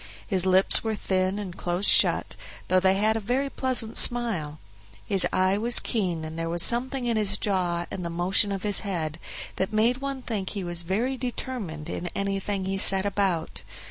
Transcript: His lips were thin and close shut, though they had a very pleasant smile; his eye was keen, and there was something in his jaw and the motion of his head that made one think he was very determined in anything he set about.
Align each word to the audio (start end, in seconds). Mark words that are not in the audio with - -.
His 0.25 0.47
lips 0.47 0.83
were 0.83 0.95
thin 0.95 1.37
and 1.37 1.55
close 1.55 1.85
shut, 1.87 2.35
though 2.69 2.79
they 2.79 2.95
had 2.95 3.15
a 3.15 3.19
very 3.19 3.51
pleasant 3.51 3.97
smile; 3.97 4.57
his 5.05 5.27
eye 5.31 5.59
was 5.59 5.79
keen, 5.79 6.25
and 6.25 6.39
there 6.39 6.49
was 6.49 6.63
something 6.63 7.05
in 7.05 7.17
his 7.17 7.37
jaw 7.37 7.85
and 7.91 8.03
the 8.03 8.09
motion 8.09 8.51
of 8.51 8.63
his 8.63 8.79
head 8.79 9.19
that 9.57 9.71
made 9.71 9.97
one 9.97 10.23
think 10.23 10.49
he 10.49 10.63
was 10.63 10.81
very 10.81 11.17
determined 11.17 11.87
in 11.87 12.07
anything 12.15 12.65
he 12.65 12.79
set 12.79 13.05
about. 13.05 13.61